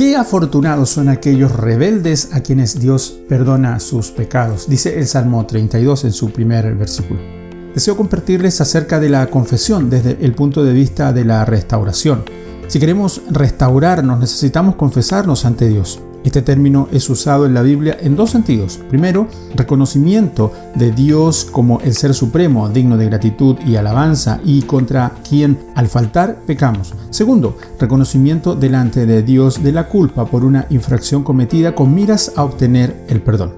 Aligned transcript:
Qué 0.00 0.16
afortunados 0.16 0.88
son 0.88 1.10
aquellos 1.10 1.54
rebeldes 1.54 2.30
a 2.32 2.40
quienes 2.40 2.80
Dios 2.80 3.18
perdona 3.28 3.78
sus 3.80 4.10
pecados, 4.10 4.66
dice 4.66 4.98
el 4.98 5.06
Salmo 5.06 5.44
32 5.44 6.04
en 6.04 6.12
su 6.14 6.30
primer 6.30 6.74
versículo. 6.74 7.20
Deseo 7.74 7.98
compartirles 7.98 8.62
acerca 8.62 8.98
de 8.98 9.10
la 9.10 9.26
confesión 9.26 9.90
desde 9.90 10.16
el 10.24 10.32
punto 10.34 10.64
de 10.64 10.72
vista 10.72 11.12
de 11.12 11.26
la 11.26 11.44
restauración. 11.44 12.24
Si 12.66 12.80
queremos 12.80 13.20
restaurarnos, 13.30 14.18
necesitamos 14.18 14.76
confesarnos 14.76 15.44
ante 15.44 15.68
Dios. 15.68 16.00
Este 16.24 16.42
término 16.42 16.88
es 16.92 17.08
usado 17.08 17.46
en 17.46 17.54
la 17.54 17.62
Biblia 17.62 17.96
en 18.00 18.14
dos 18.14 18.30
sentidos. 18.30 18.78
Primero, 18.88 19.26
reconocimiento 19.54 20.52
de 20.74 20.92
Dios 20.92 21.46
como 21.50 21.80
el 21.80 21.94
Ser 21.94 22.12
Supremo, 22.12 22.68
digno 22.68 22.98
de 22.98 23.06
gratitud 23.06 23.56
y 23.66 23.76
alabanza, 23.76 24.40
y 24.44 24.62
contra 24.62 25.12
quien 25.28 25.58
al 25.74 25.88
faltar 25.88 26.40
pecamos. 26.46 26.92
Segundo, 27.10 27.56
reconocimiento 27.78 28.54
delante 28.54 29.06
de 29.06 29.22
Dios 29.22 29.62
de 29.62 29.72
la 29.72 29.88
culpa 29.88 30.26
por 30.26 30.44
una 30.44 30.66
infracción 30.70 31.22
cometida 31.22 31.74
con 31.74 31.94
miras 31.94 32.32
a 32.36 32.44
obtener 32.44 33.04
el 33.08 33.22
perdón. 33.22 33.52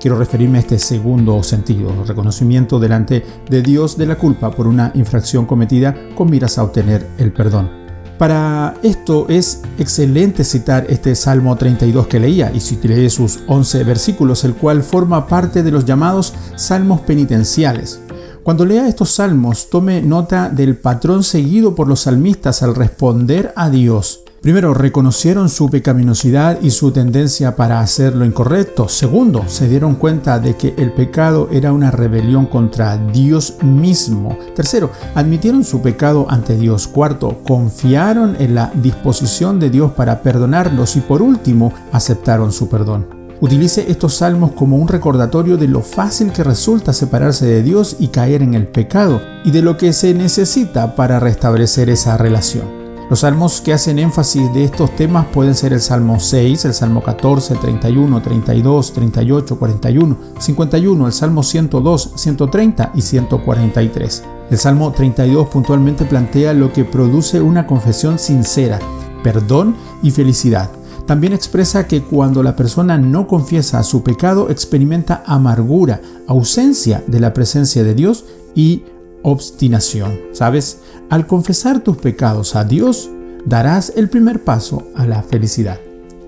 Quiero 0.00 0.16
referirme 0.16 0.58
a 0.58 0.60
este 0.60 0.78
segundo 0.78 1.42
sentido, 1.42 2.04
reconocimiento 2.04 2.78
delante 2.78 3.24
de 3.48 3.62
Dios 3.62 3.96
de 3.96 4.06
la 4.06 4.16
culpa 4.16 4.50
por 4.50 4.68
una 4.68 4.92
infracción 4.94 5.44
cometida 5.44 5.94
con 6.14 6.30
miras 6.30 6.58
a 6.58 6.62
obtener 6.64 7.06
el 7.18 7.32
perdón. 7.32 7.87
Para 8.18 8.74
esto 8.82 9.26
es 9.28 9.62
excelente 9.78 10.42
citar 10.42 10.86
este 10.88 11.14
Salmo 11.14 11.54
32 11.54 12.08
que 12.08 12.18
leía 12.18 12.50
y 12.52 12.88
lee 12.88 13.10
sus 13.10 13.38
11 13.46 13.84
versículos, 13.84 14.42
el 14.42 14.54
cual 14.54 14.82
forma 14.82 15.28
parte 15.28 15.62
de 15.62 15.70
los 15.70 15.84
llamados 15.84 16.34
salmos 16.56 17.00
penitenciales. 17.02 18.00
Cuando 18.42 18.64
lea 18.64 18.88
estos 18.88 19.12
salmos, 19.12 19.70
tome 19.70 20.02
nota 20.02 20.48
del 20.48 20.76
patrón 20.76 21.22
seguido 21.22 21.76
por 21.76 21.86
los 21.86 22.00
salmistas 22.00 22.64
al 22.64 22.74
responder 22.74 23.52
a 23.54 23.70
Dios. 23.70 24.24
Primero, 24.40 24.72
reconocieron 24.72 25.48
su 25.48 25.68
pecaminosidad 25.68 26.60
y 26.62 26.70
su 26.70 26.92
tendencia 26.92 27.56
para 27.56 27.80
hacer 27.80 28.14
lo 28.14 28.24
incorrecto. 28.24 28.88
Segundo, 28.88 29.42
se 29.48 29.68
dieron 29.68 29.96
cuenta 29.96 30.38
de 30.38 30.56
que 30.56 30.74
el 30.78 30.92
pecado 30.92 31.48
era 31.50 31.72
una 31.72 31.90
rebelión 31.90 32.46
contra 32.46 32.96
Dios 32.96 33.56
mismo. 33.62 34.38
Tercero, 34.54 34.92
admitieron 35.16 35.64
su 35.64 35.82
pecado 35.82 36.26
ante 36.30 36.56
Dios. 36.56 36.86
Cuarto, 36.86 37.40
confiaron 37.44 38.36
en 38.38 38.54
la 38.54 38.70
disposición 38.74 39.58
de 39.58 39.70
Dios 39.70 39.92
para 39.92 40.22
perdonarlos. 40.22 40.94
Y 40.94 41.00
por 41.00 41.20
último, 41.20 41.72
aceptaron 41.90 42.52
su 42.52 42.68
perdón. 42.68 43.06
Utilice 43.40 43.90
estos 43.90 44.14
salmos 44.14 44.52
como 44.52 44.76
un 44.76 44.86
recordatorio 44.86 45.56
de 45.56 45.66
lo 45.66 45.80
fácil 45.80 46.32
que 46.32 46.44
resulta 46.44 46.92
separarse 46.92 47.44
de 47.46 47.62
Dios 47.64 47.96
y 47.98 48.08
caer 48.08 48.42
en 48.42 48.54
el 48.54 48.68
pecado 48.68 49.20
y 49.44 49.50
de 49.50 49.62
lo 49.62 49.76
que 49.76 49.92
se 49.92 50.14
necesita 50.14 50.94
para 50.94 51.18
restablecer 51.18 51.90
esa 51.90 52.16
relación. 52.16 52.77
Los 53.10 53.20
salmos 53.20 53.62
que 53.62 53.72
hacen 53.72 53.98
énfasis 53.98 54.52
de 54.52 54.64
estos 54.64 54.94
temas 54.94 55.26
pueden 55.28 55.54
ser 55.54 55.72
el 55.72 55.80
Salmo 55.80 56.20
6, 56.20 56.66
el 56.66 56.74
Salmo 56.74 57.02
14, 57.02 57.54
31, 57.54 58.20
32, 58.20 58.92
38, 58.92 59.58
41, 59.58 60.16
51, 60.38 61.06
el 61.06 61.12
Salmo 61.14 61.42
102, 61.42 62.12
130 62.16 62.92
y 62.94 63.00
143. 63.00 64.24
El 64.50 64.58
Salmo 64.58 64.92
32 64.92 65.48
puntualmente 65.48 66.04
plantea 66.04 66.52
lo 66.52 66.70
que 66.70 66.84
produce 66.84 67.40
una 67.40 67.66
confesión 67.66 68.18
sincera, 68.18 68.78
perdón 69.24 69.74
y 70.02 70.10
felicidad. 70.10 70.70
También 71.06 71.32
expresa 71.32 71.86
que 71.86 72.02
cuando 72.02 72.42
la 72.42 72.56
persona 72.56 72.98
no 72.98 73.26
confiesa 73.26 73.82
su 73.84 74.02
pecado 74.02 74.50
experimenta 74.50 75.22
amargura, 75.24 76.02
ausencia 76.26 77.02
de 77.06 77.20
la 77.20 77.32
presencia 77.32 77.82
de 77.82 77.94
Dios 77.94 78.26
y 78.54 78.82
obstinación. 79.22 80.18
¿Sabes? 80.32 80.80
Al 81.10 81.26
confesar 81.26 81.82
tus 81.82 81.96
pecados 81.96 82.56
a 82.56 82.64
Dios, 82.64 83.10
darás 83.44 83.92
el 83.96 84.08
primer 84.08 84.44
paso 84.44 84.88
a 84.94 85.06
la 85.06 85.22
felicidad. 85.22 85.80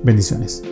Bendiciones. 0.02 0.62